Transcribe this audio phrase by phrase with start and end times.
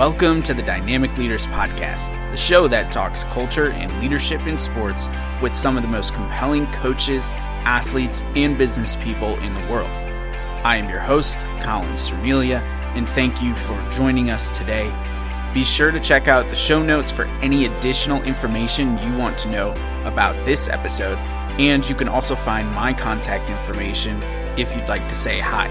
[0.00, 5.06] Welcome to the Dynamic Leaders Podcast, the show that talks culture and leadership in sports
[5.42, 9.90] with some of the most compelling coaches, athletes, and business people in the world.
[10.64, 12.62] I am your host, Colin Cernelia,
[12.96, 14.90] and thank you for joining us today.
[15.52, 19.50] Be sure to check out the show notes for any additional information you want to
[19.50, 19.72] know
[20.06, 21.18] about this episode,
[21.58, 24.22] and you can also find my contact information
[24.58, 25.68] if you'd like to say hi.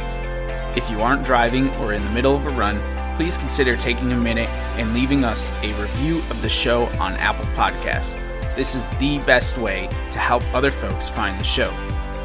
[0.78, 4.16] If you aren't driving or in the middle of a run, please consider taking a
[4.16, 4.48] minute
[4.80, 8.16] and leaving us a review of the show on Apple Podcasts.
[8.56, 11.72] This is the best way to help other folks find the show.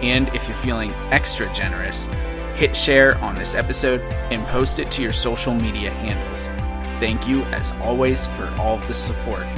[0.04, 2.06] And if you're feeling extra generous,
[2.54, 6.46] hit share on this episode and post it to your social media handles.
[7.00, 9.48] Thank you, as always, for all of the support.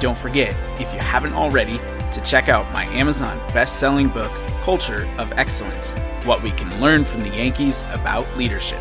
[0.00, 1.78] Don't forget, if you haven't already,
[2.12, 4.30] to check out my Amazon best selling book,
[4.62, 5.94] Culture of Excellence
[6.24, 8.80] What We Can Learn from the Yankees About Leadership.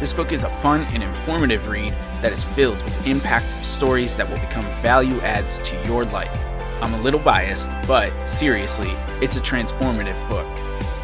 [0.00, 4.28] This book is a fun and informative read that is filled with impactful stories that
[4.28, 6.46] will become value adds to your life.
[6.82, 10.46] I'm a little biased, but seriously, it's a transformative book.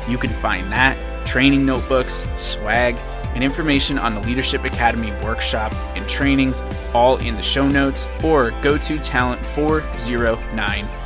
[0.08, 2.96] You can find that, training notebooks, swag,
[3.34, 8.50] and information on the Leadership Academy workshop and trainings all in the show notes or
[8.60, 11.03] go to talent409.com.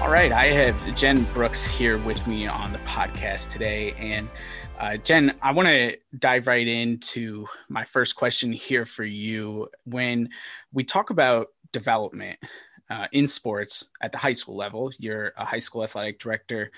[0.00, 3.92] All right, I have Jen Brooks here with me on the podcast today.
[3.98, 4.30] And
[4.78, 9.68] uh, Jen, I want to dive right into my first question here for you.
[9.84, 10.30] When
[10.72, 12.38] we talk about development
[12.88, 16.70] uh, in sports at the high school level, you're a high school athletic director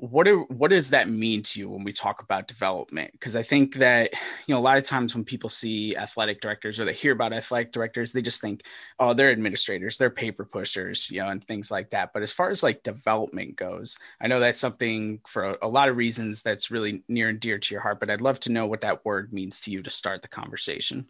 [0.00, 3.42] what do, what does that mean to you when we talk about development because i
[3.42, 4.12] think that
[4.46, 7.32] you know a lot of times when people see athletic directors or they hear about
[7.32, 8.62] athletic directors they just think
[9.00, 12.48] oh they're administrators they're paper pushers you know and things like that but as far
[12.48, 16.70] as like development goes i know that's something for a, a lot of reasons that's
[16.70, 19.32] really near and dear to your heart but i'd love to know what that word
[19.32, 21.06] means to you to start the conversation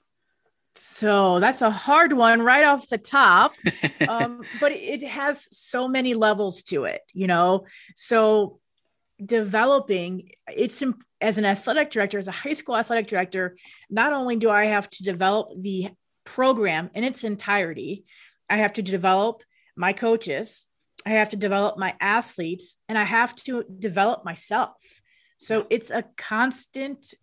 [0.80, 3.56] so that's a hard one right off the top.
[4.08, 7.66] um, but it has so many levels to it, you know?
[7.96, 8.60] So
[9.24, 10.82] developing it's
[11.20, 13.56] as an athletic director as a high school athletic director
[13.90, 15.88] not only do i have to develop the
[16.24, 18.04] program in its entirety
[18.48, 19.42] i have to develop
[19.76, 20.66] my coaches
[21.04, 25.00] i have to develop my athletes and i have to develop myself.
[25.38, 27.14] So it's a constant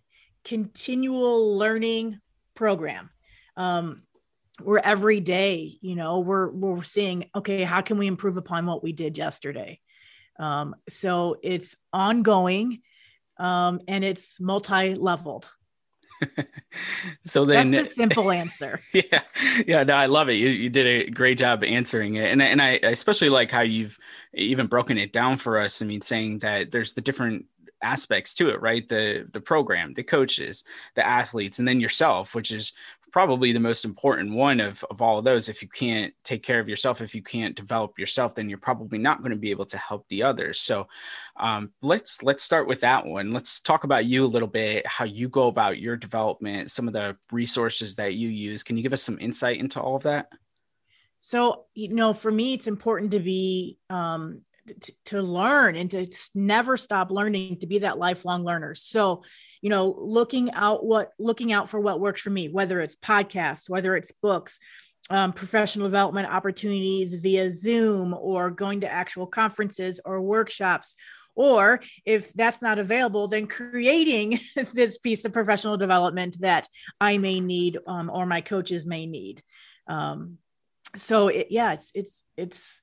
[0.44, 2.20] continual learning
[2.56, 3.10] program.
[3.58, 4.04] Um,
[4.62, 8.82] we're every day you know we're we're seeing okay how can we improve upon what
[8.82, 9.82] we did yesterday
[10.38, 12.82] um, so it's ongoing
[13.38, 15.50] um, and it's multi-leveled.
[17.26, 18.80] so then that's the simple answer.
[18.94, 19.22] Yeah.
[19.68, 19.84] Yeah.
[19.84, 20.34] No, I love it.
[20.34, 22.32] You, you did a great job answering it.
[22.32, 23.98] And, and I especially like how you've
[24.34, 25.82] even broken it down for us.
[25.82, 27.46] I mean, saying that there's the different
[27.82, 28.88] aspects to it, right?
[28.88, 30.64] The the program, the coaches,
[30.96, 32.74] the athletes, and then yourself, which is
[33.16, 35.48] probably the most important one of, of all of those.
[35.48, 38.98] If you can't take care of yourself, if you can't develop yourself, then you're probably
[38.98, 40.60] not going to be able to help the others.
[40.60, 40.90] So
[41.38, 43.32] um, let's let's start with that one.
[43.32, 46.94] Let's talk about you a little bit, how you go about your development, some of
[46.94, 48.64] the resources that you use.
[48.64, 50.34] Can you give us some insight into all of that?
[51.26, 56.08] So, you know, for me, it's important to be um, to, to learn and to
[56.36, 58.76] never stop learning to be that lifelong learner.
[58.76, 59.24] So
[59.60, 63.68] you know looking out what looking out for what works for me whether it's podcasts
[63.68, 64.60] whether it's books
[65.10, 70.96] um, professional development opportunities via zoom or going to actual conferences or workshops
[71.34, 74.40] or if that's not available then creating
[74.74, 76.68] this piece of professional development that
[77.02, 79.42] i may need um, or my coaches may need.
[79.88, 80.38] Um,
[80.98, 82.82] so it, yeah it's it's it's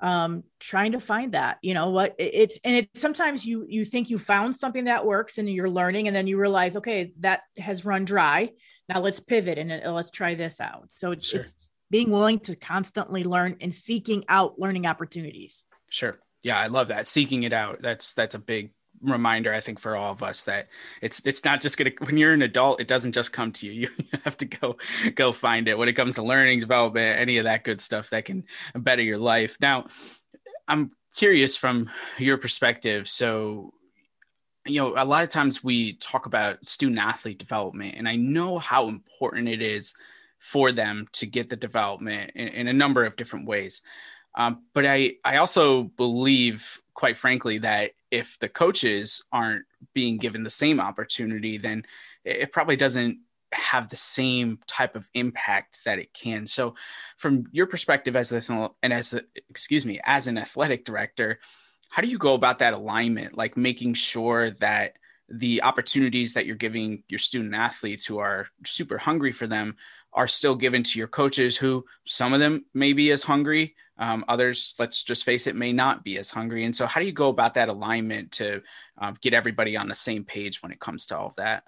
[0.00, 4.10] um trying to find that you know what it's and it sometimes you you think
[4.10, 7.84] you found something that works and you're learning and then you realize okay that has
[7.84, 8.50] run dry.
[8.88, 10.90] Now let's pivot and uh, let's try this out.
[10.90, 11.40] So it's, sure.
[11.40, 11.54] it's
[11.90, 15.64] being willing to constantly learn and seeking out learning opportunities.
[15.90, 16.18] Sure.
[16.42, 17.06] Yeah i love that.
[17.06, 17.80] Seeking it out.
[17.80, 20.68] That's that's a big reminder i think for all of us that
[21.02, 23.88] it's it's not just gonna when you're an adult it doesn't just come to you.
[23.98, 24.76] You have to go
[25.14, 25.76] go find it.
[25.76, 28.44] When it comes to learning development any of that good stuff that can
[28.74, 29.56] better your life.
[29.60, 29.86] Now
[30.68, 33.08] i'm curious from your perspective.
[33.08, 33.72] So
[34.66, 38.58] you know a lot of times we talk about student athlete development and i know
[38.58, 39.94] how important it is
[40.38, 43.82] for them to get the development in, in a number of different ways
[44.36, 50.42] um, but I, I also believe, quite frankly, that if the coaches aren't being given
[50.42, 51.84] the same opportunity, then
[52.24, 53.20] it probably doesn't
[53.52, 56.46] have the same type of impact that it can.
[56.46, 56.74] So,
[57.16, 61.38] from your perspective as a and as a, excuse me, as an athletic director,
[61.88, 64.96] how do you go about that alignment, like making sure that
[65.28, 69.76] the opportunities that you're giving your student athletes who are super hungry for them
[70.16, 73.76] are still given to your coaches who some of them may be as hungry.
[73.98, 76.64] Um, others let's just face it may not be as hungry.
[76.64, 78.62] And so how do you go about that alignment to
[78.98, 81.62] um, get everybody on the same page when it comes to all of that?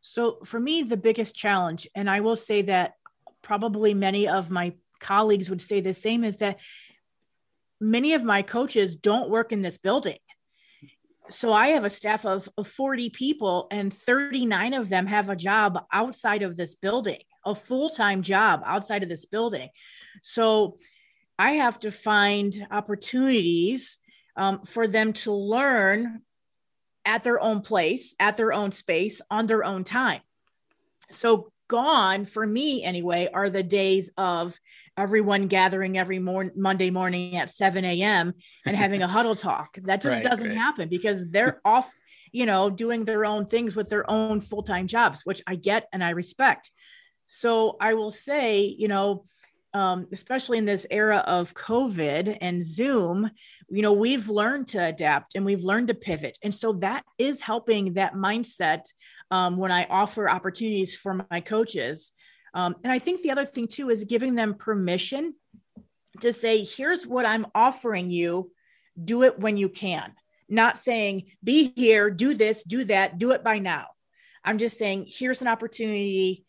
[0.00, 2.94] So for me the biggest challenge and i will say that
[3.42, 6.58] probably many of my colleagues would say the same is that
[7.80, 10.18] many of my coaches don't work in this building.
[11.30, 15.36] So I have a staff of, of 40 people, and 39 of them have a
[15.36, 19.68] job outside of this building, a full time job outside of this building.
[20.22, 20.76] So
[21.38, 23.98] I have to find opportunities
[24.36, 26.22] um, for them to learn
[27.04, 30.20] at their own place, at their own space, on their own time.
[31.10, 34.58] So gone for me anyway are the days of
[34.96, 38.32] everyone gathering every morning monday morning at 7 a.m
[38.64, 40.56] and having a huddle talk that just right, doesn't right.
[40.56, 41.92] happen because they're off
[42.32, 46.02] you know doing their own things with their own full-time jobs which i get and
[46.02, 46.70] i respect
[47.28, 49.22] so i will say you know
[49.74, 53.30] um, especially in this era of covid and zoom
[53.70, 57.40] you know we've learned to adapt and we've learned to pivot and so that is
[57.40, 58.82] helping that mindset
[59.30, 62.12] um, when I offer opportunities for my coaches.
[62.54, 65.34] Um, and I think the other thing too is giving them permission
[66.20, 68.50] to say, here's what I'm offering you,
[69.02, 70.12] do it when you can.
[70.48, 73.86] Not saying, be here, do this, do that, do it by now.
[74.42, 76.46] I'm just saying, here's an opportunity,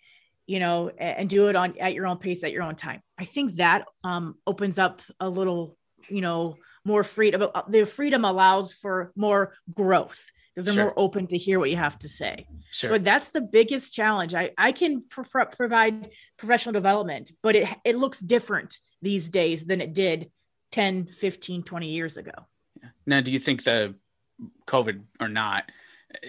[0.49, 3.01] you know, and do it on at your own pace, at your own time.
[3.19, 5.77] I think that um, opens up a little,
[6.09, 7.47] you know, more freedom.
[7.67, 10.25] The freedom allows for more growth
[10.55, 10.85] because they're sure.
[10.85, 12.47] more open to hear what you have to say.
[12.71, 12.89] Sure.
[12.89, 14.33] So that's the biggest challenge.
[14.33, 16.09] I, I can pr- provide
[16.39, 20.31] professional development, but it, it looks different these days than it did
[20.71, 22.33] 10, 15, 20 years ago.
[23.05, 23.93] Now, do you think the
[24.65, 25.71] COVID or not,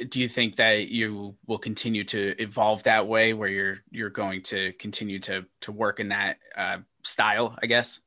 [0.09, 4.43] do you think that you will continue to evolve that way where you're, you're going
[4.43, 8.01] to continue to, to work in that uh, style, I guess?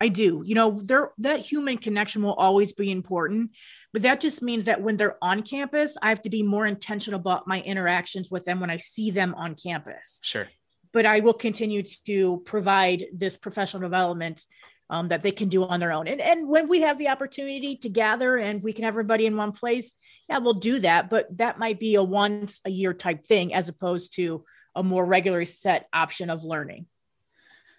[0.00, 0.42] I do.
[0.44, 3.52] You know, there that human connection will always be important,
[3.92, 7.18] but that just means that when they're on campus, I have to be more intentional
[7.18, 10.20] about my interactions with them when I see them on campus.
[10.22, 10.48] Sure.
[10.92, 14.44] But I will continue to provide this professional development
[14.90, 16.06] um, that they can do on their own.
[16.06, 19.36] And, and when we have the opportunity to gather and we can have everybody in
[19.36, 19.94] one place,
[20.28, 21.10] yeah, we'll do that.
[21.10, 24.44] But that might be a once a year type thing as opposed to
[24.74, 26.86] a more regular set option of learning.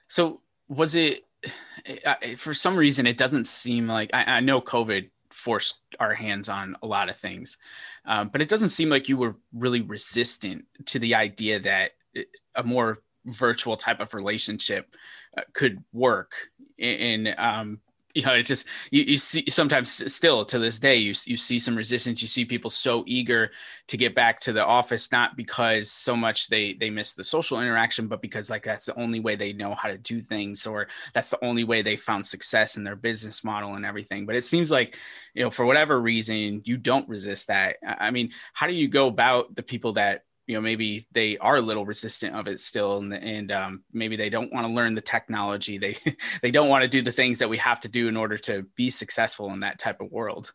[0.07, 1.23] So was it
[2.37, 6.75] for some reason it doesn't seem like I, I, know COVID forced our hands on
[6.81, 7.57] a lot of things,
[8.05, 11.91] um, but it doesn't seem like you were really resistant to the idea that
[12.55, 14.95] a more virtual type of relationship
[15.37, 16.33] uh, could work
[16.77, 17.79] in um,
[18.17, 21.59] you know, it's just you, you see sometimes still to this day you you see
[21.59, 22.19] some resistance.
[22.19, 23.51] You see people so eager
[23.89, 27.61] to get back to the office, not because so much they they miss the social
[27.61, 30.87] interaction, but because like that's the only way they know how to do things, or
[31.13, 34.25] that's the only way they found success in their business model and everything.
[34.25, 34.97] But it seems like
[35.35, 37.75] you know for whatever reason you don't resist that.
[37.85, 41.57] I mean, how do you go about the people that you know maybe they are
[41.57, 44.95] a little resistant of it still and, and um, maybe they don't want to learn
[44.95, 45.77] the technology.
[45.77, 45.97] They
[46.41, 48.63] they don't want to do the things that we have to do in order to
[48.75, 50.53] be successful in that type of world.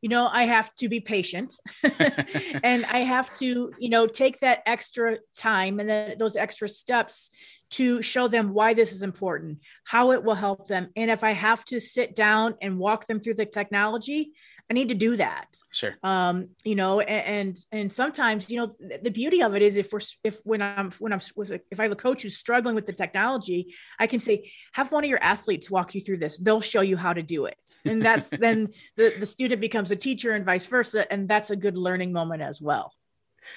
[0.00, 1.52] You know i have to be patient.
[2.62, 7.30] And i have to you know take that extra time and then those extra steps
[7.70, 10.90] to show them why this is important how it will help them.
[10.94, 14.32] And if i have to sit down and walk them through the technology
[14.70, 15.56] I need to do that.
[15.72, 15.96] Sure.
[16.04, 19.92] Um, you know, and, and and sometimes, you know, the beauty of it is if
[19.92, 22.86] we're if when I'm when I'm with if I have a coach who's struggling with
[22.86, 26.38] the technology, I can say, have one of your athletes walk you through this.
[26.38, 27.58] They'll show you how to do it.
[27.84, 31.10] And that's then the, the student becomes a teacher and vice versa.
[31.12, 32.94] And that's a good learning moment as well.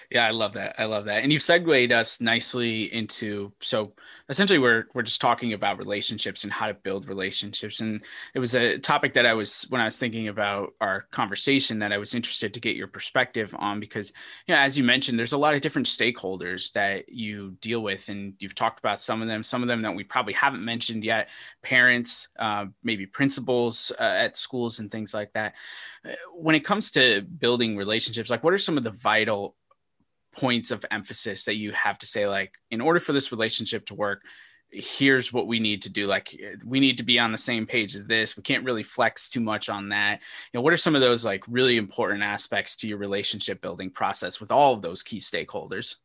[0.10, 0.76] Yeah, I love that.
[0.78, 1.24] I love that.
[1.24, 3.94] And you've segued us nicely into so
[4.30, 7.82] essentially we're we're just talking about relationships and how to build relationships.
[7.82, 8.02] And
[8.34, 11.92] it was a topic that I was when I was thinking about our conversation that
[11.92, 14.12] I was interested to get your perspective on because
[14.48, 18.10] you know, as you mentioned, there's a lot of different stakeholders that you deal with
[18.10, 21.04] and you've talked about some of them, some of them that we probably haven't mentioned
[21.04, 21.30] yet,
[21.62, 25.54] parents, uh, maybe principals uh, at schools and things like that.
[26.06, 29.56] Uh, when it comes to building relationships, like what are some of the vital
[30.34, 33.96] points of emphasis that you have to say like in order for this relationship to
[33.96, 34.24] work
[34.74, 36.08] here's what we need to do.
[36.08, 36.36] Like
[36.66, 38.36] we need to be on the same page as this.
[38.36, 40.20] We can't really flex too much on that.
[40.52, 43.92] You know what are some of those like really important aspects to your relationship building
[43.92, 45.98] process with all of those key stakeholders?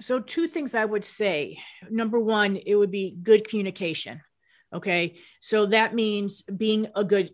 [0.00, 1.58] So two things i would say.
[1.90, 4.20] Number one it would be good communication
[4.74, 5.16] Okay.
[5.40, 7.30] So that means being a good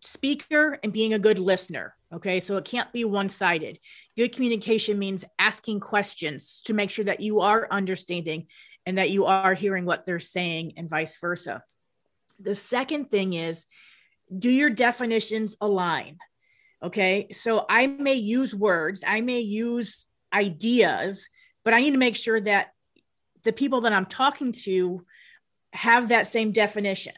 [0.00, 1.94] speaker and being a good listener.
[2.12, 2.40] Okay.
[2.40, 3.78] So it can't be one sided.
[4.16, 8.46] Good communication means asking questions to make sure that you are understanding
[8.84, 11.62] and that you are hearing what they're saying and vice versa.
[12.38, 13.66] The second thing is
[14.36, 16.18] do your definitions align?
[16.82, 17.28] Okay.
[17.32, 21.28] So I may use words, I may use ideas,
[21.64, 22.72] but I need to make sure that
[23.42, 25.04] the people that I'm talking to
[25.74, 27.14] have that same definition.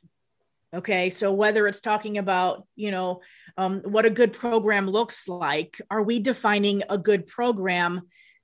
[0.74, 1.10] Okay.
[1.10, 3.20] So whether it's talking about, you know,
[3.56, 8.02] um, what a good program looks like, are we defining a good program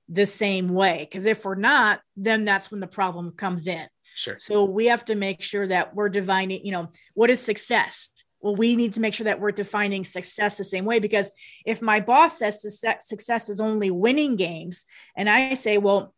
[0.09, 1.07] the same way?
[1.09, 3.85] Because if we're not, then that's when the problem comes in.
[4.15, 4.37] Sure.
[4.39, 8.09] So we have to make sure that we're defining, you know, what is success?
[8.41, 11.31] Well, we need to make sure that we're defining success the same way because
[11.65, 16.13] if my boss says success is only winning games, and I say, well,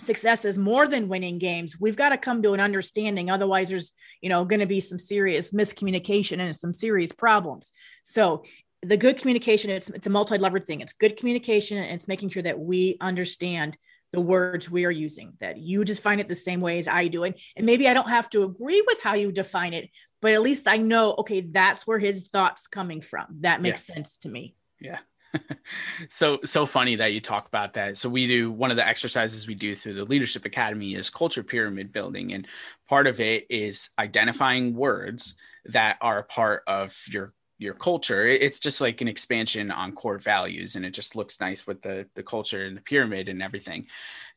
[0.00, 3.92] success is more than winning games we've got to come to an understanding otherwise there's
[4.20, 7.72] you know going to be some serious miscommunication and some serious problems.
[8.02, 8.44] So
[8.82, 10.80] the good communication it's, it's a multi-levered thing.
[10.80, 13.76] It's good communication and it's making sure that we understand
[14.12, 17.24] the words we are using that you define it the same way as i do
[17.24, 17.40] it.
[17.56, 19.88] And maybe i don't have to agree with how you define it
[20.20, 23.26] but at least i know okay that's where his thoughts coming from.
[23.40, 23.96] That makes yeah.
[23.96, 24.54] sense to me.
[24.80, 24.98] Yeah
[26.08, 27.96] so so funny that you talk about that.
[27.96, 31.42] So we do one of the exercises we do through the leadership academy is culture
[31.42, 32.46] pyramid building and
[32.88, 35.34] part of it is identifying words
[35.66, 38.26] that are a part of your your culture.
[38.26, 42.08] It's just like an expansion on core values and it just looks nice with the
[42.14, 43.86] the culture and the pyramid and everything.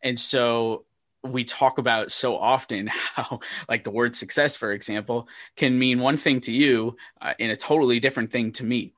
[0.01, 0.85] And so
[1.23, 6.17] we talk about so often how like the word success for example can mean one
[6.17, 8.93] thing to you uh, and a totally different thing to me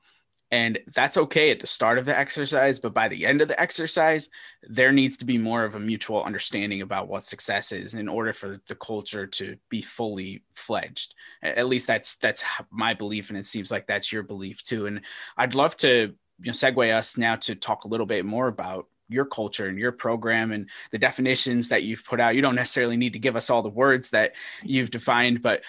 [0.56, 3.60] and that's okay at the start of the exercise, but by the end of the
[3.60, 4.30] exercise,
[4.62, 8.32] there needs to be more of a mutual understanding about what success is in order
[8.32, 11.14] for the culture to be fully fledged.
[11.42, 14.86] At least that's that's my belief, and it seems like that's your belief too.
[14.86, 15.02] And
[15.36, 18.86] I'd love to you know segue us now to talk a little bit more about
[19.08, 22.34] your culture and your program and the definitions that you've put out.
[22.34, 24.32] You don't necessarily need to give us all the words that
[24.64, 25.62] you've defined, but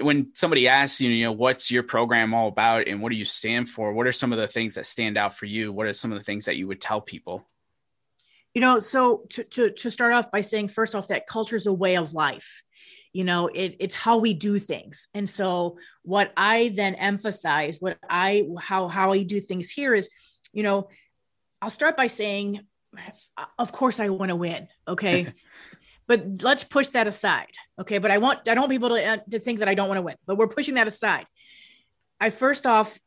[0.00, 3.24] when somebody asks you, you know, what's your program all about and what do you
[3.24, 3.92] stand for?
[3.92, 5.72] What are some of the things that stand out for you?
[5.72, 7.46] What are some of the things that you would tell people?
[8.54, 11.66] You know, so to, to, to start off by saying, first off, that culture is
[11.66, 12.62] a way of life
[13.12, 17.98] you know it, it's how we do things and so what i then emphasize what
[18.08, 20.08] i how how i do things here is
[20.52, 20.88] you know
[21.60, 22.60] i'll start by saying
[23.58, 24.68] of course I want to win.
[24.86, 25.32] Okay.
[26.06, 27.52] but let's push that aside.
[27.80, 27.98] Okay.
[27.98, 29.98] But I want, I don't want people to, uh, to think that I don't want
[29.98, 31.26] to win, but we're pushing that aside.
[32.20, 32.98] I first off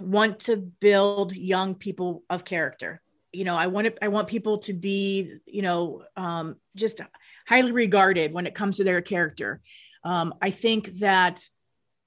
[0.00, 3.02] want to build young people of character.
[3.32, 7.00] You know, I want it, I want people to be, you know, um, just
[7.46, 9.60] highly regarded when it comes to their character.
[10.02, 11.46] Um, I think that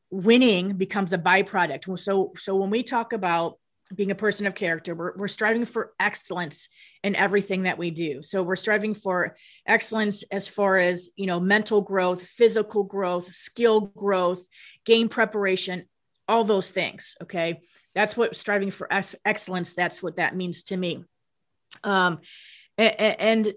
[0.10, 2.00] winning becomes a byproduct.
[2.00, 3.58] So, so when we talk about
[3.94, 4.96] being a person of character.
[4.96, 6.70] We're, we're striving for excellence
[7.04, 8.22] in everything that we do.
[8.22, 9.36] So we're striving for
[9.68, 14.44] excellence as far as, you know, mental growth, physical growth, skill growth,
[14.86, 15.86] game preparation,
[16.28, 17.16] all those things.
[17.22, 17.60] Okay.
[17.94, 19.74] That's what striving for ex- excellence.
[19.74, 21.04] That's what that means to me.
[21.84, 22.20] Um,
[22.78, 23.54] and, and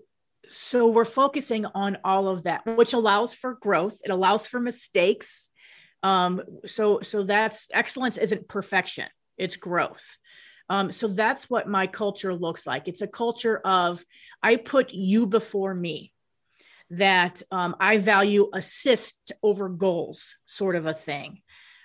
[0.49, 3.99] so we're focusing on all of that, which allows for growth.
[4.05, 5.51] It allows for mistakes.
[6.03, 10.19] Um, so, so that's excellence isn't perfection it's growth.
[10.69, 12.89] Um, so that's what my culture looks like.
[12.89, 14.05] It's a culture of
[14.43, 16.13] I put you before me,
[16.91, 21.43] that um, I value assist over goals, sort of a thing.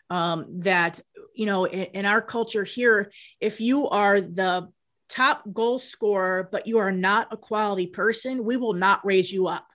[0.09, 0.99] Um, that,
[1.33, 4.67] you know, in, in our culture here, if you are the
[5.07, 9.47] top goal scorer, but you are not a quality person, we will not raise you
[9.47, 9.65] up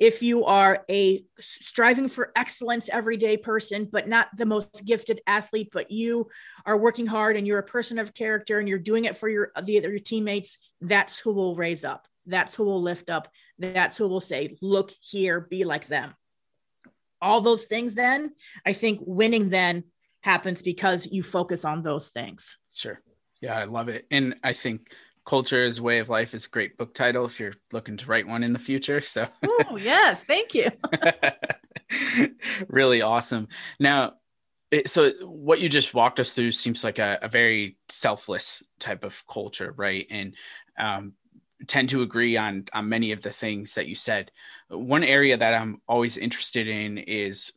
[0.00, 5.68] if you are a striving for excellence everyday person but not the most gifted athlete
[5.72, 6.26] but you
[6.64, 9.52] are working hard and you're a person of character and you're doing it for your
[9.62, 12.08] the other teammates that's who will raise up.
[12.26, 13.28] That's who will lift up.
[13.58, 16.14] That's who will say look here be like them.
[17.22, 18.30] All those things then
[18.64, 19.84] i think winning then
[20.22, 22.58] happens because you focus on those things.
[22.72, 23.00] Sure.
[23.40, 24.06] Yeah i love it.
[24.10, 24.94] And i think
[25.30, 28.26] Culture is Way of Life is a great book title if you're looking to write
[28.26, 29.00] one in the future.
[29.00, 30.72] So, oh, yes, thank you.
[32.68, 33.46] really awesome.
[33.78, 34.14] Now,
[34.86, 39.24] so what you just walked us through seems like a, a very selfless type of
[39.28, 40.04] culture, right?
[40.10, 40.34] And
[40.76, 41.12] um,
[41.68, 44.32] tend to agree on on many of the things that you said.
[44.68, 47.52] One area that I'm always interested in is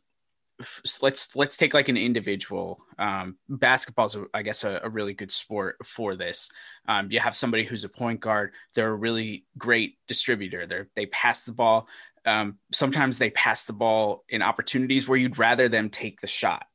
[1.02, 5.76] let's let's take like an individual um, basketball's i guess a, a, really good sport
[5.84, 6.50] for this.
[6.86, 10.66] Um, you have somebody who's a point guard they're a really great distributor.
[10.66, 11.88] They they pass the ball
[12.26, 16.66] um, sometimes they pass the ball in opportunities where you'd rather them take the shot.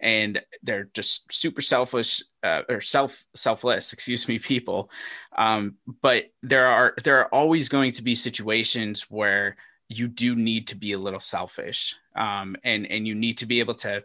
[0.00, 4.90] And they're just super selfish uh, or self selfless excuse me people.
[5.36, 9.56] Um, but there are there are always going to be situations where
[9.88, 13.60] you do need to be a little selfish um, and and you need to be
[13.60, 14.02] able to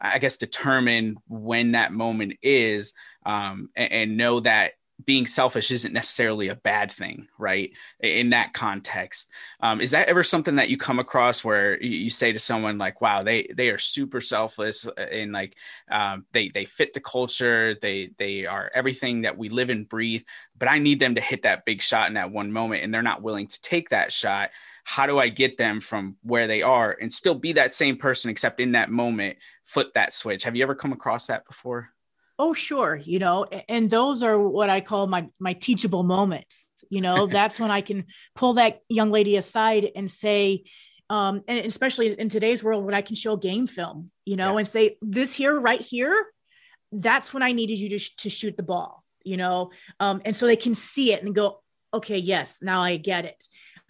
[0.00, 2.94] i guess determine when that moment is
[3.26, 4.72] um, and, and know that
[5.04, 7.70] being selfish isn't necessarily a bad thing, right?
[8.00, 9.30] In that context,
[9.60, 13.00] um, is that ever something that you come across where you, say to someone like,
[13.00, 15.54] "Wow, they they are super selfless uh, and like
[15.90, 20.22] um, they they fit the culture, they they are everything that we live and breathe,
[20.58, 23.02] but I need them to hit that big shot in that one moment, and they're
[23.02, 24.50] not willing to take that shot."
[24.88, 28.30] How do I get them from where they are and still be that same person,
[28.30, 30.44] except in that moment, flip that switch?
[30.44, 31.90] Have you ever come across that before?
[32.38, 37.00] oh sure you know and those are what i call my my teachable moments you
[37.00, 38.04] know that's when i can
[38.36, 40.62] pull that young lady aside and say
[41.10, 44.58] um and especially in today's world when i can show game film you know yeah.
[44.58, 46.26] and say this here right here
[46.92, 50.36] that's when i needed you to, sh- to shoot the ball you know um and
[50.36, 51.60] so they can see it and go
[51.92, 53.42] okay yes now i get it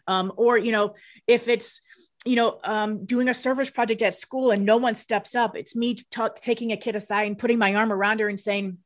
[0.09, 0.95] um or you know
[1.29, 1.81] if it's
[2.25, 5.57] you know, um, doing a service project at school and no one steps up.
[5.57, 8.79] It's me t- taking a kid aside and putting my arm around her and saying,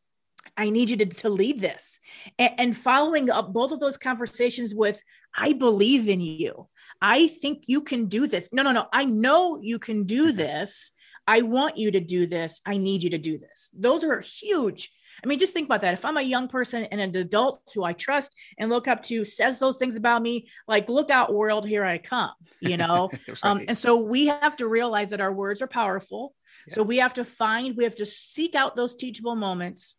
[0.57, 1.99] I need you to, to lead this.
[2.39, 5.03] And, and following up both of those conversations with,
[5.35, 6.69] I believe in you.
[7.01, 8.51] I think you can do this.
[8.53, 8.87] No, no, no.
[8.93, 10.37] I know you can do mm-hmm.
[10.37, 10.93] this.
[11.27, 12.61] I want you to do this.
[12.67, 13.71] I need you to do this.
[13.73, 15.95] Those are huge I mean, just think about that.
[15.95, 19.25] If I'm a young person and an adult who I trust and look up to
[19.25, 23.11] says those things about me, like, look out, world, here I come, you know?
[23.43, 26.35] um, and so we have to realize that our words are powerful.
[26.67, 26.75] Yeah.
[26.75, 29.97] So we have to find, we have to seek out those teachable moments.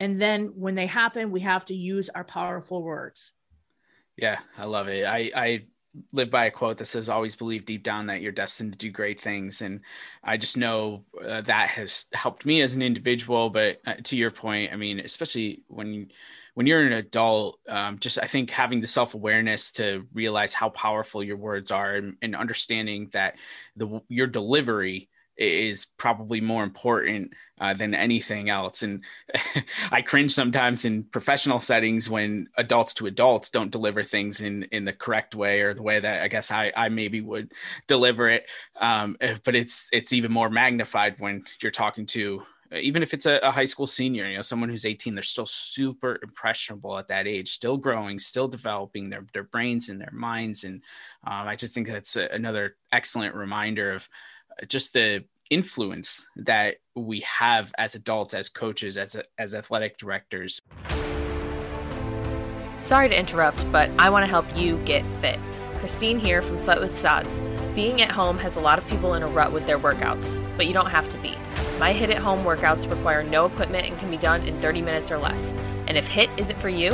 [0.00, 3.32] And then when they happen, we have to use our powerful words.
[4.16, 5.06] Yeah, I love it.
[5.06, 5.66] I, I
[6.12, 8.90] live by a quote that says always believe deep down that you're destined to do
[8.90, 9.62] great things.
[9.62, 9.80] And
[10.24, 14.30] i just know uh, that has helped me as an individual but uh, to your
[14.30, 16.08] point i mean especially when
[16.54, 21.22] when you're an adult um, just i think having the self-awareness to realize how powerful
[21.22, 23.34] your words are and, and understanding that
[23.76, 28.82] the your delivery is probably more important uh, than anything else.
[28.82, 29.04] And
[29.92, 34.84] I cringe sometimes in professional settings when adults to adults don't deliver things in in
[34.84, 37.52] the correct way or the way that I guess I, I maybe would
[37.86, 38.46] deliver it.
[38.80, 42.42] Um, eh, but it's it's even more magnified when you're talking to
[42.74, 45.46] even if it's a, a, high school senior, you know, someone who's 18, they're still
[45.46, 50.64] super impressionable at that age, still growing, still developing their, their brains and their minds.
[50.64, 50.82] And
[51.26, 54.08] um, I just think that's a, another excellent reminder of
[54.68, 60.60] just the influence that we have as adults, as coaches, as, as athletic directors.
[62.80, 65.38] Sorry to interrupt, but I want to help you get fit.
[65.78, 67.40] Christine here from Sweat with Sods.
[67.74, 70.66] Being at home has a lot of people in a rut with their workouts, but
[70.66, 71.36] you don't have to be.
[71.78, 75.10] My HIIT at home workouts require no equipment and can be done in 30 minutes
[75.10, 75.52] or less.
[75.88, 76.92] And if HIIT isn't for you,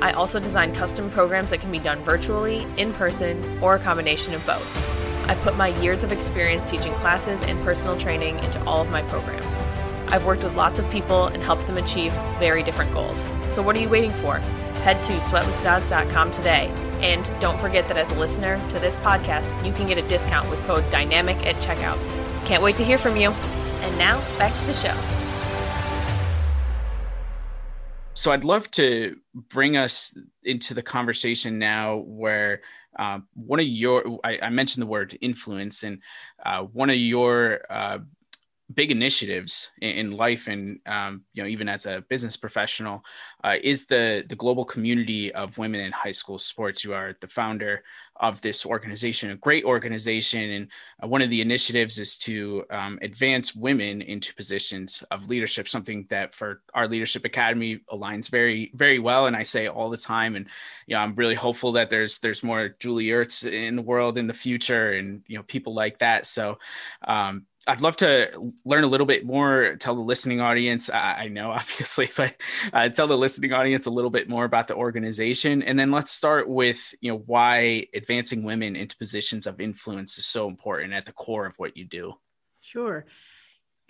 [0.00, 4.34] I also design custom programs that can be done virtually, in person, or a combination
[4.34, 5.13] of both.
[5.26, 9.02] I put my years of experience teaching classes and personal training into all of my
[9.02, 9.60] programs.
[10.08, 13.28] I've worked with lots of people and helped them achieve very different goals.
[13.48, 14.38] So what are you waiting for?
[14.84, 16.66] Head to sweatwithsods.com today.
[17.00, 20.48] And don't forget that as a listener to this podcast, you can get a discount
[20.50, 21.98] with code DYNAMIC at checkout.
[22.44, 23.30] Can't wait to hear from you.
[23.30, 24.94] And now, back to the show.
[28.14, 32.60] So I'd love to bring us into the conversation now where
[32.96, 36.00] uh, one of your, I, I, mentioned the word influence, and
[36.44, 37.98] uh, one of your uh,
[38.72, 43.04] big initiatives in, in life, and um, you know, even as a business professional,
[43.42, 46.84] uh, is the the global community of women in high school sports.
[46.84, 47.82] You are the founder
[48.28, 50.50] of this organization, a great organization.
[50.56, 50.68] And
[51.02, 56.06] uh, one of the initiatives is to um, advance women into positions of leadership, something
[56.08, 59.26] that for our Leadership Academy aligns very, very well.
[59.26, 60.36] And I say all the time.
[60.36, 60.46] And,
[60.86, 64.26] you know, I'm really hopeful that there's, there's more Julie Ertz in the world in
[64.26, 66.26] the future and, you know, people like that.
[66.26, 66.58] So,
[67.06, 69.76] um, I'd love to learn a little bit more.
[69.76, 72.34] Tell the listening audience, I, I know obviously, but
[72.72, 76.10] uh, tell the listening audience a little bit more about the organization, and then let's
[76.10, 81.06] start with you know why advancing women into positions of influence is so important at
[81.06, 82.14] the core of what you do.
[82.60, 83.06] Sure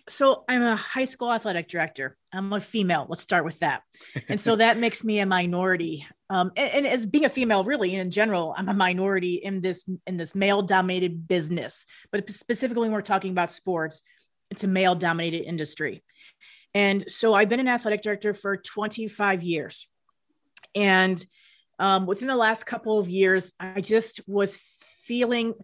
[0.08, 2.16] so I'm a high school athletic director.
[2.32, 3.06] I'm a female.
[3.08, 3.82] Let's start with that.
[4.28, 6.06] And so that makes me a minority.
[6.28, 9.88] Um, and, and, as being a female, really in general, I'm a minority in this
[10.06, 11.86] in this male dominated business.
[12.10, 14.02] But specifically, when we're talking about sports,
[14.50, 16.02] it's a male dominated industry.
[16.74, 19.88] And so I've been an athletic director for 25 years.
[20.74, 21.24] And
[21.78, 24.58] um, within the last couple of years, I just was
[25.04, 25.54] feeling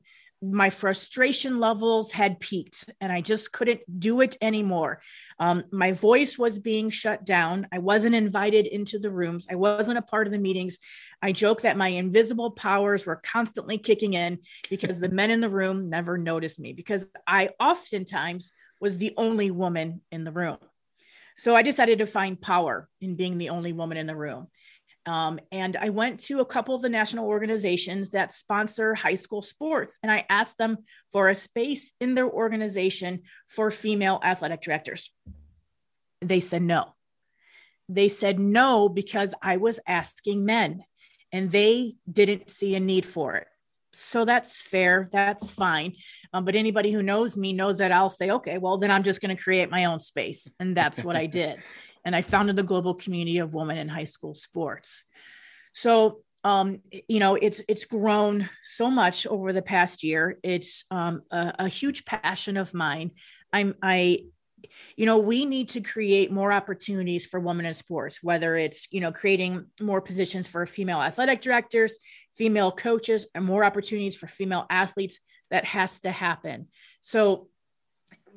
[0.43, 5.03] my frustration levels had peaked and I just couldn't do it anymore.
[5.39, 7.67] Um, my voice was being shut down.
[7.73, 9.47] I wasn't invited into the rooms.
[9.51, 10.79] I wasn't a part of the meetings.
[11.21, 14.39] I joke that my invisible powers were constantly kicking in
[14.71, 19.51] because the men in the room never noticed me because I oftentimes was the only
[19.51, 20.57] woman in the room.
[21.37, 24.49] So I decided to find power in being the only woman in the room.
[25.11, 29.43] Um, and I went to a couple of the national organizations that sponsor high school
[29.43, 30.79] sports, and I asked them
[31.11, 35.11] for a space in their organization for female athletic directors.
[36.21, 36.95] They said no.
[37.89, 40.85] They said no because I was asking men,
[41.33, 43.49] and they didn't see a need for it.
[43.93, 45.09] So that's fair.
[45.11, 45.97] That's fine.
[46.33, 49.21] Um, but anybody who knows me knows that I'll say, okay, well, then I'm just
[49.21, 50.49] going to create my own space.
[50.61, 51.59] And that's what I did
[52.05, 55.05] and I founded the global community of women in high school sports.
[55.75, 60.39] So, um, you know, it's it's grown so much over the past year.
[60.43, 63.13] It's um, a, a huge passion of mine.
[63.53, 64.25] I'm I
[64.97, 69.01] you know we need to create more opportunities for women in sports whether it's you
[69.01, 71.99] know creating more positions for female athletic directors
[72.35, 75.19] female coaches and more opportunities for female athletes
[75.51, 76.69] that has to happen
[77.01, 77.49] so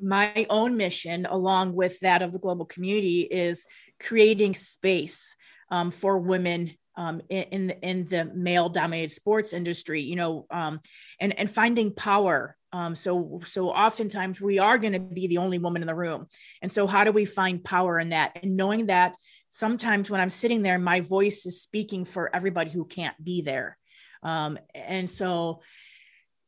[0.02, 3.66] my own mission, along with that of the global community, is
[4.00, 5.34] creating space
[5.70, 10.80] um, for women um, in, in the male dominated sports industry, you know, um,
[11.20, 12.56] and, and finding power.
[12.72, 16.26] Um, so, so oftentimes we are going to be the only woman in the room.
[16.60, 18.38] And so how do we find power in that?
[18.42, 19.16] And knowing that
[19.48, 23.78] sometimes when I'm sitting there, my voice is speaking for everybody who can't be there.
[24.22, 25.62] Um, and so,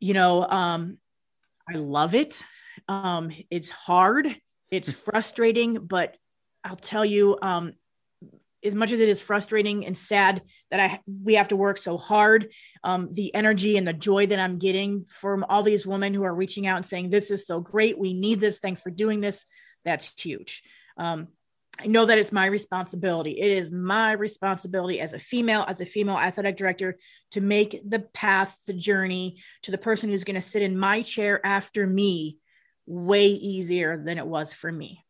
[0.00, 0.98] you know, um,
[1.68, 2.42] I love it.
[2.88, 4.35] Um, it's hard,
[4.70, 6.16] it's frustrating, but
[6.64, 7.72] I'll tell you, um,
[8.64, 11.96] as much as it is frustrating and sad that I we have to work so
[11.96, 12.49] hard,
[12.83, 16.35] um, the energy and the joy that I'm getting from all these women who are
[16.35, 17.99] reaching out and saying, "This is so great.
[17.99, 18.59] We need this.
[18.59, 19.46] Thanks for doing this."
[19.85, 20.62] That's huge.
[20.96, 21.29] Um,
[21.79, 23.33] I know that it's my responsibility.
[23.33, 26.99] It is my responsibility as a female, as a female athletic director,
[27.33, 31.03] to make the path, the journey to the person who's going to sit in my
[31.03, 32.38] chair after me
[32.87, 35.03] way easier than it was for me.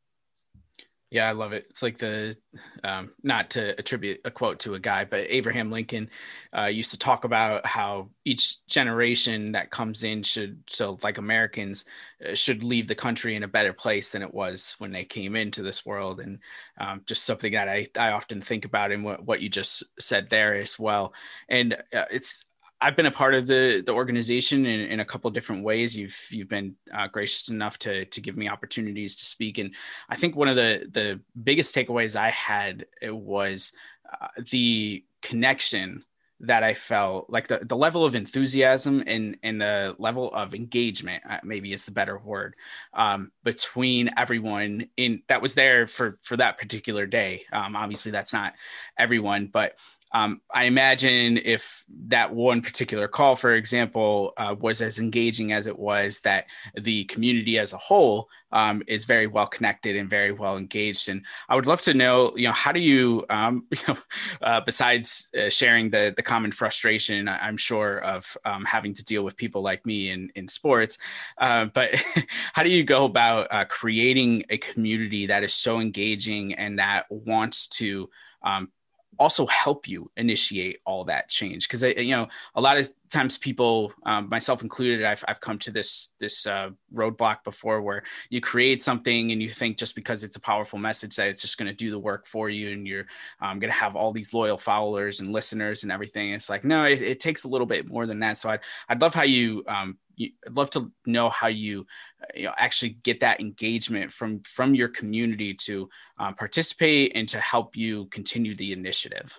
[1.08, 1.66] Yeah, I love it.
[1.70, 2.36] It's like the,
[2.82, 6.10] um, not to attribute a quote to a guy, but Abraham Lincoln
[6.52, 11.84] uh, used to talk about how each generation that comes in should, so like Americans,
[12.28, 15.36] uh, should leave the country in a better place than it was when they came
[15.36, 16.18] into this world.
[16.18, 16.40] And
[16.76, 20.28] um, just something that I, I often think about in what, what you just said
[20.28, 21.14] there as well.
[21.48, 22.44] And uh, it's,
[22.86, 25.96] I've been a part of the the organization in, in a couple different ways.
[25.96, 29.74] You've you've been uh, gracious enough to to give me opportunities to speak, and
[30.08, 33.72] I think one of the the biggest takeaways I had was
[34.12, 36.04] uh, the connection
[36.40, 41.22] that I felt like the, the level of enthusiasm and, and the level of engagement,
[41.28, 42.54] uh, maybe is the better word,
[42.92, 47.46] um, between everyone in that was there for, for that particular day.
[47.52, 48.52] Um, obviously that's not
[48.98, 49.78] everyone, but
[50.12, 55.66] um, I imagine if that one particular call, for example, uh, was as engaging as
[55.66, 60.32] it was, that the community as a whole um, is very well connected and very
[60.32, 61.08] well engaged.
[61.08, 63.96] And I would love to know, you know, how do you, um, you know,
[64.42, 69.24] uh, besides uh, sharing the the common frustration, I'm sure of um, having to deal
[69.24, 70.98] with people like me in in sports,
[71.38, 71.90] uh, but
[72.52, 77.06] how do you go about uh, creating a community that is so engaging and that
[77.10, 78.08] wants to
[78.42, 78.70] um,
[79.18, 81.68] also help you initiate all that change.
[81.68, 85.70] Because you know a lot of times people um, myself included I've, I've come to
[85.70, 90.36] this this uh, roadblock before where you create something and you think just because it's
[90.36, 93.06] a powerful message that it's just going to do the work for you and you're
[93.40, 96.32] um, going to have all these loyal followers and listeners and everything.
[96.32, 98.38] It's like no it, it, takes a little bit more than that.
[98.38, 101.86] So i'd, I'd love how you um, you, I'd love to know how you,
[102.34, 107.40] you know, actually get that engagement from from your community to um, participate and to
[107.40, 109.38] help you continue the initiative.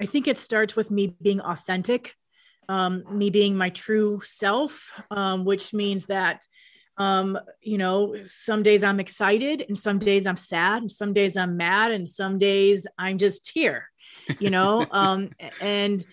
[0.00, 2.14] I think it starts with me being authentic,
[2.68, 6.42] um, me being my true self, um, which means that
[6.98, 11.36] um, you know, some days I'm excited and some days I'm sad and some days
[11.36, 13.90] I'm mad and some days I'm just here,
[14.38, 16.04] you know, um, and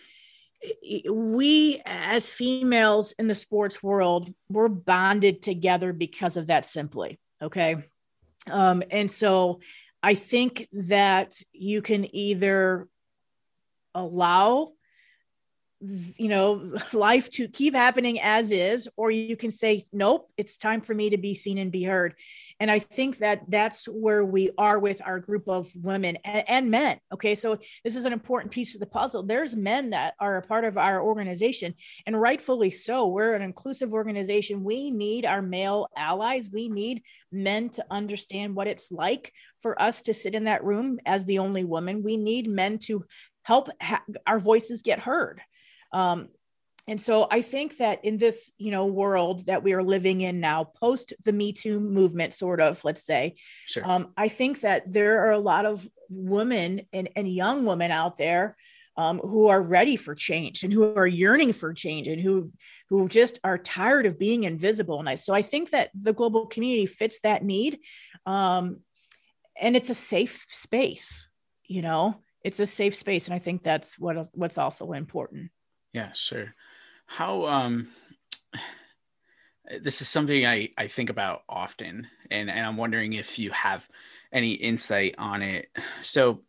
[1.12, 7.76] we as females in the sports world we're bonded together because of that simply okay?
[8.50, 9.60] Um, and so
[10.02, 12.88] i think that you can either
[13.96, 14.74] allow
[15.80, 20.82] you know life to keep happening as is or you can say nope it's time
[20.82, 22.16] for me to be seen and be heard
[22.64, 26.72] and i think that that's where we are with our group of women and, and,
[26.72, 27.36] men okay?
[27.36, 29.24] So this is an important piece of the puzzle.
[29.24, 33.08] There's men that are a part of our organization and rightfully so.
[33.08, 34.64] We're an inclusive organization.
[34.64, 36.50] We need our male allies.
[36.52, 41.00] We need men to understand what it's like for us to sit in that room
[41.06, 42.04] as the only woman.
[42.04, 43.06] We need men to
[43.44, 45.42] help ha- our voices get heard.
[45.92, 46.30] Um,
[46.88, 50.40] and so i think that in this you know world that we are living in
[50.40, 53.36] now post the me too movement sort of let's say
[53.68, 53.90] sure.
[53.90, 58.18] um, i think that there are a lot of women and, and young women out
[58.18, 58.56] there
[58.96, 62.52] um, who are ready for change and who are yearning for change and who
[62.90, 65.00] who just are tired of being invisible.
[65.00, 67.80] And I, so i think that the global community fits that need
[68.28, 68.82] um,
[69.60, 71.30] and it's a safe space
[71.66, 72.20] you know?
[72.44, 75.50] It's a safe space and i think that's what what's also important.
[75.94, 76.54] Yeah sure
[77.14, 77.88] how um
[79.82, 83.88] this is something I, I think about often and, and I'm wondering if you have
[84.32, 85.70] any insight on it.
[86.02, 86.42] So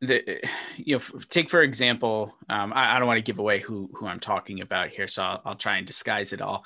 [0.00, 0.40] the
[0.78, 4.06] you know take for example um, I, I, don't want to give away who who
[4.06, 6.64] I'm talking about here so I'll, I'll try and disguise it all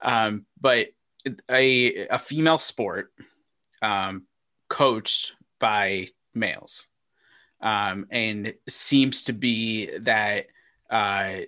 [0.00, 0.90] um, but
[1.50, 3.12] a a female sport
[3.82, 4.26] um,
[4.68, 6.86] coached by males
[7.60, 10.46] um, and seems to be that
[10.88, 11.38] uh,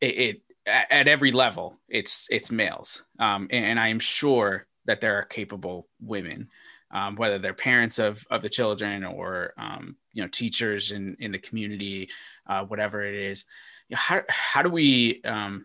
[0.00, 5.00] it, it at every level, it's it's males, um, and, and, I am sure that
[5.00, 6.48] there are capable women,
[6.90, 11.32] um, whether they're parents of of the children or um, you know teachers in in
[11.32, 12.08] the community,
[12.46, 13.44] uh, whatever it is.
[13.92, 15.64] How how do we um,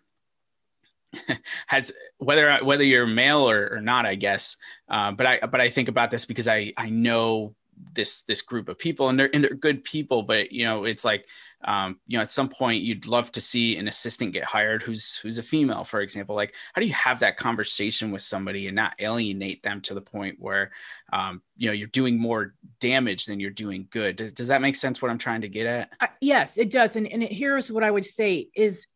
[1.66, 4.56] has whether whether you're male or, or not, I guess.
[4.88, 7.54] Uh, but I but I think about this because I I know
[7.94, 11.04] this this group of people and they're and they're good people, but you know it's
[11.04, 11.26] like
[11.64, 15.16] um, you know at some point you'd love to see an assistant get hired who's
[15.16, 16.34] who's a female for example.
[16.34, 20.00] Like how do you have that conversation with somebody and not alienate them to the
[20.00, 20.72] point where
[21.12, 24.16] um, you know you're doing more damage than you're doing good?
[24.16, 25.90] Does, does that make sense what i'm trying to get at?
[26.00, 26.96] Uh, yes it does.
[26.96, 28.86] And, and here's what i would say is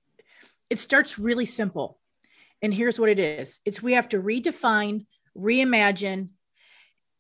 [0.71, 1.99] it starts really simple.
[2.63, 3.61] And here's what it is.
[3.65, 6.29] It's we have to redefine reimagine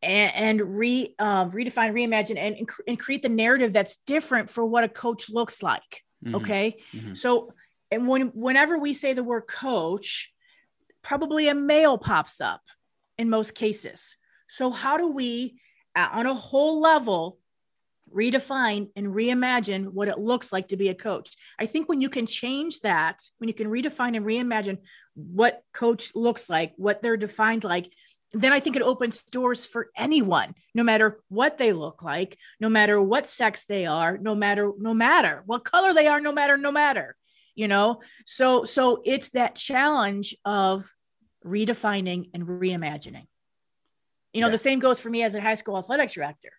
[0.02, 4.84] and, and re uh, redefine, reimagine, and, and create the narrative that's different for what
[4.84, 6.02] a coach looks like.
[6.24, 6.36] Mm-hmm.
[6.36, 7.14] Okay, mm-hmm.
[7.14, 7.52] so
[7.90, 10.32] and when whenever we say the word coach,
[11.02, 12.62] probably a male pops up
[13.18, 14.16] in most cases.
[14.48, 15.58] So how do we,
[15.94, 17.38] on a whole level,
[18.16, 21.36] redefine and reimagine what it looks like to be a coach.
[21.58, 24.78] I think when you can change that, when you can redefine and reimagine
[25.14, 27.92] what coach looks like, what they're defined like,
[28.32, 32.68] then I think it opens doors for anyone, no matter what they look like, no
[32.68, 36.56] matter what sex they are, no matter no matter what color they are, no matter
[36.56, 37.16] no matter,
[37.54, 38.00] you know.
[38.24, 40.90] So so it's that challenge of
[41.44, 43.26] redefining and reimagining.
[44.32, 44.52] You know, yeah.
[44.52, 46.52] the same goes for me as a high school athletics director.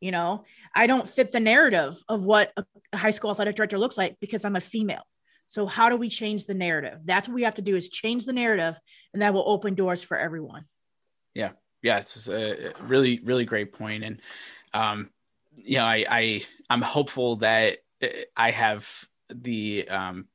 [0.00, 3.98] You know, I don't fit the narrative of what a high school athletic director looks
[3.98, 5.02] like because I'm a female.
[5.46, 7.00] So how do we change the narrative?
[7.04, 8.80] That's what we have to do is change the narrative
[9.12, 10.64] and that will open doors for everyone.
[11.34, 11.50] Yeah.
[11.82, 11.98] Yeah.
[11.98, 14.04] It's a really, really great point.
[14.04, 14.20] And,
[14.72, 15.10] um,
[15.56, 18.88] you know, I, I, I'm hopeful that uh, I have
[19.28, 20.28] the, um,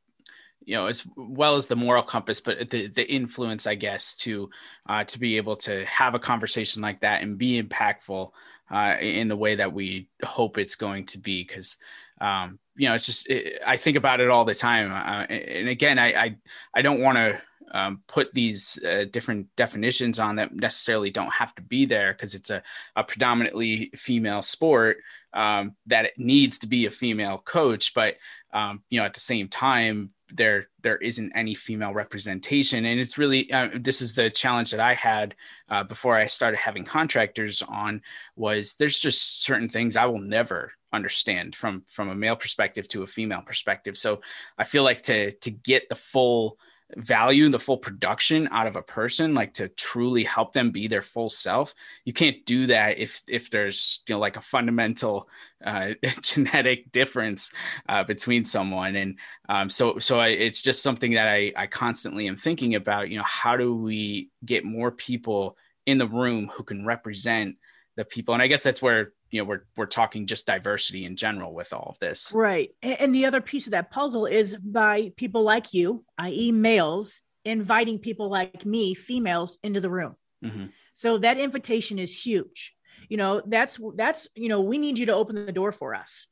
[0.65, 4.49] you know, as well as the moral compass, but the, the influence, I guess, to,
[4.85, 8.31] uh, to be able to have a conversation like that and be impactful,
[8.71, 11.43] uh, in the way that we hope it's going to be.
[11.43, 11.77] Cause,
[12.21, 14.91] um, you know, it's just, it, I think about it all the time.
[14.91, 16.37] Uh, and again, I, I,
[16.73, 21.53] I don't want to, um, put these uh, different definitions on that necessarily don't have
[21.55, 22.61] to be there because it's a,
[22.95, 24.97] a, predominantly female sport
[25.33, 28.15] um, that it needs to be a female coach but
[28.55, 32.85] um, you know at the same time there there isn't any female representation.
[32.85, 35.35] And it's really uh, this is the challenge that i had
[35.69, 38.01] uh, before i started having contractors on
[38.35, 43.03] was there's just certain things i will never understand from from a male perspective to
[43.03, 43.97] a female perspective.
[43.97, 44.21] So
[44.57, 46.57] i feel like to to get the full
[46.97, 51.01] value the full production out of a person like to truly help them be their
[51.01, 51.73] full self
[52.05, 55.27] you can't do that if if there's you know like a fundamental
[55.65, 57.51] uh, genetic difference
[57.89, 58.95] uh, between someone.
[58.95, 59.17] And
[59.49, 63.17] um, so so I, it's just something that I, I constantly am thinking about you
[63.17, 67.57] know how do we get more people in the room who can represent
[67.95, 68.33] the people?
[68.33, 71.73] And i guess that's where you know we're we're talking just diversity in general with
[71.73, 72.31] all of this.
[72.33, 72.69] Right.
[72.81, 77.99] And the other piece of that puzzle is by people like you i.e males inviting
[77.99, 80.15] people like me females into the room.
[80.43, 80.65] Mm-hmm.
[80.93, 82.73] so that invitation is huge.
[83.09, 86.27] You know that's that's you know we need you to open the door for us.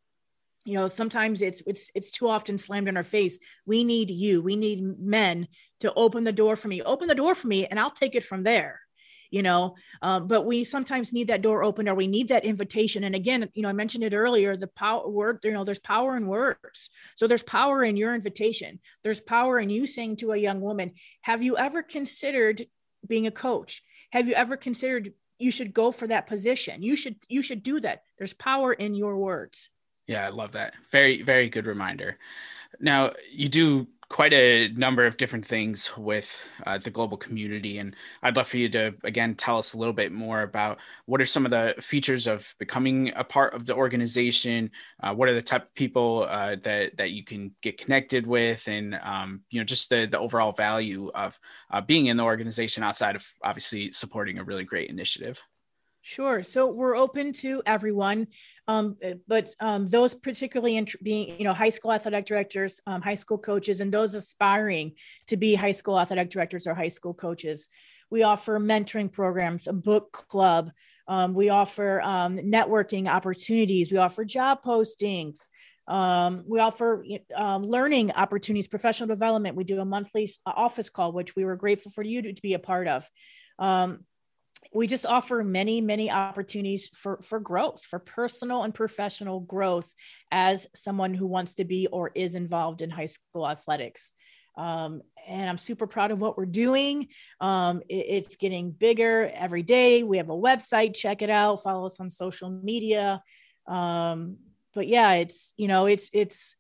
[0.64, 3.38] You know sometimes it's it's it's too often slammed in our face.
[3.66, 4.42] We need you.
[4.42, 5.50] We need men
[5.82, 6.82] to open the door for me.
[6.82, 8.80] Open the door for me and i'll take it from there
[9.34, 13.04] you know um, but we sometimes need that door open or we need that invitation.
[13.04, 16.16] And again you know i mentioned it earlier the power word you know there's power
[16.16, 16.90] in words.
[17.16, 18.80] So there's power in your invitation.
[19.04, 20.92] There's power in you saying to a young woman
[21.22, 22.66] have you ever considered
[23.06, 23.84] being a coach?
[24.12, 26.84] Have you ever considered you should go for that position?
[26.84, 28.04] You should you should do that.
[28.18, 29.70] There's power in your words.
[30.08, 30.76] Yeah i love that.
[30.92, 32.18] Very very good reminder.
[32.80, 37.80] Now you do quite a number of different things with uh, the global community.
[37.80, 41.20] And I'd love for you to, again, tell us a little bit more about what
[41.20, 44.70] are some of the features of becoming a part of the organization?
[45.02, 48.68] Uh, what are the type of people uh, that, that you can get connected with?
[48.68, 51.40] And, um, you know, just the, the overall value of
[51.72, 55.42] uh, being in the organization outside of obviously supporting a really great initiative.
[56.06, 56.44] Sure.
[56.44, 58.28] So we're open to everyone,
[58.68, 63.02] um, eh, but um, those particularly in being, you know, high school athletic directors, um,
[63.02, 64.96] high school coaches, and those aspiring
[65.28, 67.70] to be high school athletic directors or high school coaches.
[68.10, 70.72] We offer mentoring programs, a book club.
[71.08, 73.90] Um, we offer um, networking opportunities.
[73.90, 75.48] We offer job postings.
[75.88, 79.56] Um, we offer learning opportunities, professional development.
[79.56, 82.56] We do a monthly office call, which we were grateful for you to, to be
[82.56, 83.10] a part of.
[83.58, 84.02] Um,
[84.74, 89.94] we just offer many many opportunities for for growth for personal and professional growth
[90.32, 94.14] as someone who wants to be or is involved in high school athletics.
[94.56, 97.08] Um, and i'm super proud of what we're doing.
[97.42, 100.04] Um, it, it's getting bigger every day.
[100.04, 100.96] We have a website.
[100.96, 101.64] Check it out.
[101.64, 103.24] Follow us on social media.
[103.68, 104.38] Um,
[104.76, 106.56] but yeah it's you know it's it's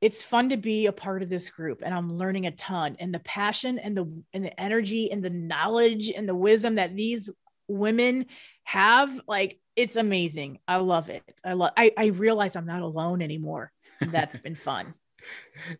[0.00, 3.12] it's fun to be a part of this group and i'm learning a ton and
[3.12, 7.28] the passion and the and the energy and the knowledge and the wisdom that these
[7.68, 8.26] women
[8.64, 10.58] have like it's amazing.
[10.66, 11.40] I love it.
[11.44, 13.72] I love i, I realize i'm not alone anymore.
[14.00, 14.94] That's been fun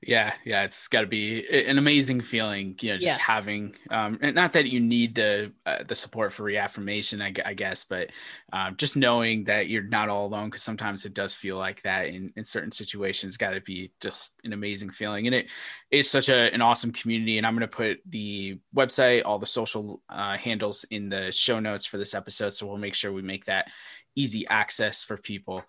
[0.03, 3.19] yeah yeah it's got to be an amazing feeling you know just yes.
[3.19, 7.85] having um not that you need the uh, the support for reaffirmation I, I guess
[7.85, 8.11] but
[8.53, 12.09] um, just knowing that you're not all alone because sometimes it does feel like that
[12.09, 15.47] in, in certain situations got to be just an amazing feeling and it
[15.91, 19.47] is such a, an awesome community and i'm going to put the website all the
[19.47, 23.23] social uh, handles in the show notes for this episode so we'll make sure we
[23.23, 23.69] make that
[24.17, 25.65] easy access for people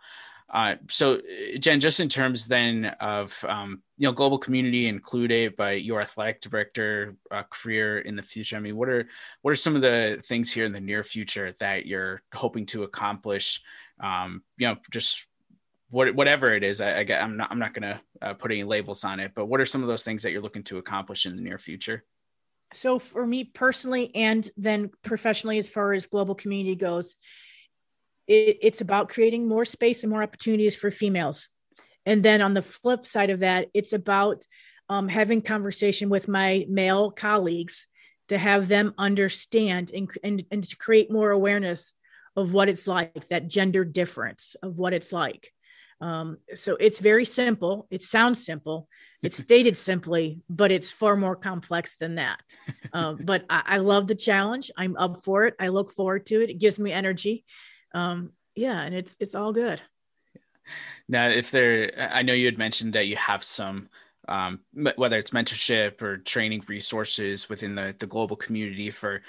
[0.52, 5.56] uh, so, uh, Jen, just in terms then of um, you know global community included,
[5.56, 8.56] by your athletic director uh, career in the future.
[8.56, 9.08] I mean, what are
[9.42, 12.84] what are some of the things here in the near future that you're hoping to
[12.84, 13.62] accomplish?
[14.00, 15.28] Um, you know, just
[15.90, 16.82] what whatever it is.
[16.82, 19.46] I, I am not I'm not going to uh, put any labels on it, but
[19.46, 22.04] what are some of those things that you're looking to accomplish in the near future?
[22.74, 27.16] So, for me personally, and then professionally, as far as global community goes
[28.30, 31.50] it, it's about creating more space and more opportunities for females.
[32.06, 34.44] And then on the flip side of that, it's about
[34.88, 37.88] um, having conversation with my male colleagues
[38.30, 41.94] to have them understand and, and, and to create more awareness
[42.36, 45.52] of what it's like, that gender difference of what it's like.
[46.00, 47.88] Um, so it's very simple.
[47.89, 48.88] It sounds simple.
[49.22, 52.39] It's stated simply, but it's far more complex than that.
[52.94, 54.72] Um, but I, I, love the challenge.
[54.78, 55.56] I'm up for it.
[55.60, 56.50] I look forward to it.
[56.50, 57.44] It gives me energy
[57.93, 59.82] um, yeah, and it's it's all good.
[61.08, 63.89] Now, if there, I know you had mentioned that you have some,
[64.28, 69.21] um, whether it's mentorship or training resources within the the global community for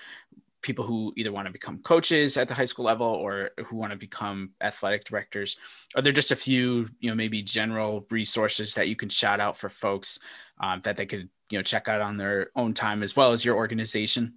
[0.62, 3.92] people who either want to become coaches at the high school level or who want
[3.92, 5.56] to become athletic directors
[5.96, 9.56] are there just a few you know maybe general resources that you can shout out
[9.56, 10.18] for folks
[10.60, 13.44] um, that they could you know check out on their own time as well as
[13.44, 14.34] your organization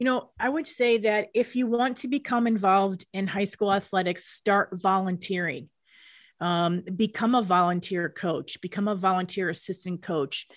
[0.00, 3.70] you know, I would say that if you want to become involved in high school
[3.70, 5.68] athletics, start volunteering.
[6.40, 10.48] Um, become a volunteer coach, become a volunteer assistant coach.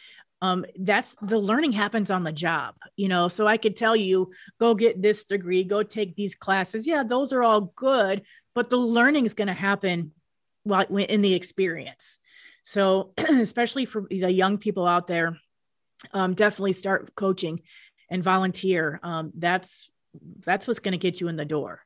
[0.41, 3.27] Um, that's the learning happens on the job, you know.
[3.27, 6.87] So I could tell you, go get this degree, go take these classes.
[6.87, 8.23] Yeah, those are all good,
[8.55, 10.13] but the learning is going to happen
[10.63, 12.19] while in the experience.
[12.63, 15.37] So, especially for the young people out there,
[16.13, 17.59] um, definitely start coaching
[18.13, 18.99] and volunteer.
[19.03, 19.89] Um, that's
[20.39, 21.81] that's what's going to get you in the door.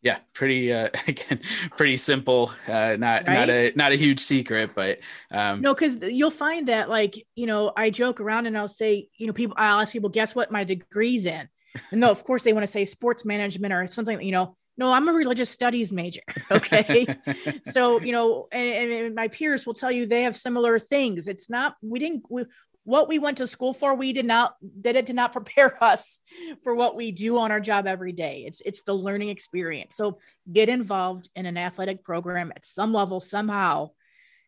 [0.00, 1.40] Yeah, pretty uh, again,
[1.76, 2.52] pretty simple.
[2.66, 3.26] Uh, not right?
[3.26, 7.46] not a not a huge secret, but um, no, because you'll find that like you
[7.46, 10.52] know I joke around and I'll say you know people I'll ask people guess what
[10.52, 11.48] my degree's in,
[11.90, 14.92] and though of course they want to say sports management or something you know no
[14.92, 16.20] i'm a religious studies major
[16.50, 17.06] okay
[17.62, 21.50] so you know and, and, my peers will tell you they have similar things it's
[21.50, 22.44] not we didn't we,
[22.86, 26.20] what we went to school for we did not did it did not prepare us
[26.62, 30.18] for what we do on our job every day it's it's the learning experience so
[30.50, 33.90] get involved in an athletic program at some level somehow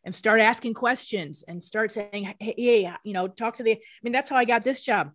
[0.04, 3.78] and start asking questions and start saying hey, hey you know talk to the i
[4.02, 5.10] mean that's how i got this job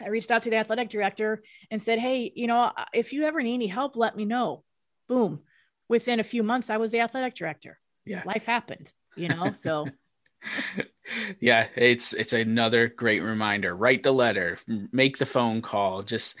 [0.00, 3.42] I reached out to the athletic director and said, Hey, you know, if you ever
[3.42, 4.64] need any help, let me know.
[5.08, 5.40] Boom.
[5.88, 7.78] Within a few months, I was the athletic director.
[8.04, 8.22] Yeah.
[8.24, 9.86] Life happened, you know, so.
[11.40, 13.74] yeah, it's it's another great reminder.
[13.74, 16.36] Write the letter, make the phone call, just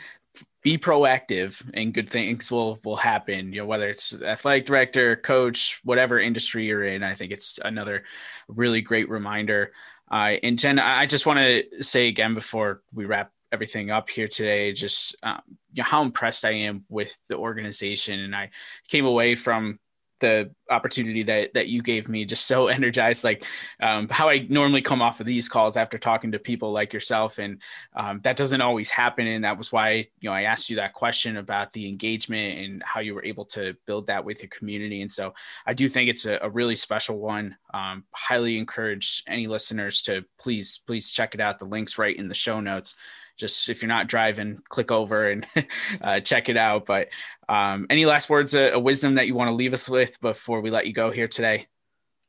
[0.62, 5.80] be proactive and good things will will happen you know whether it's athletic director coach
[5.82, 8.04] whatever industry you're in i think it's another
[8.46, 9.72] really great reminder
[10.12, 14.26] uh, and jen i just want to say again before we wrap everything up here
[14.26, 14.72] today.
[14.72, 15.40] Just um,
[15.72, 18.50] you know, how impressed I am with the organization, and I
[18.88, 19.78] came away from
[20.22, 23.44] the opportunity that that you gave me just so energized like
[23.80, 27.38] um, how i normally come off of these calls after talking to people like yourself.
[27.38, 27.60] And
[27.94, 29.26] um, that doesn't always happen.
[29.26, 32.82] And that was why you know i asked you that question about the engagement and
[32.82, 35.02] how you were able to build that with your community.
[35.02, 35.34] And so
[35.66, 37.56] i do think it's a, a really special one.
[37.74, 41.58] Um, highly encourage any listeners to please please check it out.
[41.58, 42.96] The links right in the show notes
[43.36, 45.46] just if you're not driving, click over and
[46.00, 46.86] uh, check it out.
[46.86, 47.08] But
[47.48, 50.70] um, any last words of, wisdom that you want to leave us with before we
[50.70, 51.66] let you go here today?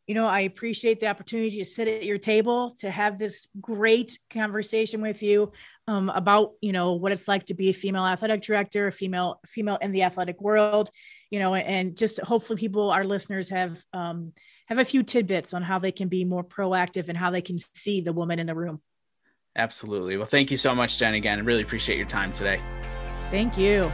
[0.08, 4.20] You know, I appreciate the opportunity to sit at your table to have this great
[4.30, 5.54] conversation with you
[5.88, 9.40] um, about, you know, what it's like to be a female athletic director, a female
[9.46, 10.90] female in the athletic world,
[11.30, 14.34] you know, and just hopefully people, our listeners, have um,
[14.68, 17.58] have a few tidbits on how they can be more proactive and how they can
[17.60, 18.82] see the woman in the room.
[19.56, 20.18] Absolutely.
[20.18, 21.40] Well, thank you so much, Jen, again.
[21.40, 22.60] I really appreciate your time today.
[23.30, 23.92] Thank you.